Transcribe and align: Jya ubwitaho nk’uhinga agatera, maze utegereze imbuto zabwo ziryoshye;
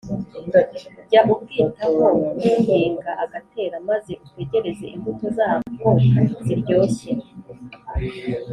Jya 1.09 1.21
ubwitaho 1.33 2.03
nk’uhinga 2.45 3.11
agatera, 3.23 3.75
maze 3.89 4.11
utegereze 4.25 4.85
imbuto 4.95 5.25
zabwo 5.37 5.87
ziryoshye; 6.45 7.11